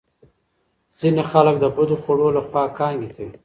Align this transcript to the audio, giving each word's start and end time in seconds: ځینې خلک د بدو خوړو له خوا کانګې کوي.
ځینې 0.99 1.23
خلک 1.31 1.55
د 1.59 1.65
بدو 1.75 1.95
خوړو 2.03 2.27
له 2.35 2.41
خوا 2.47 2.63
کانګې 2.77 3.09
کوي. 3.15 3.33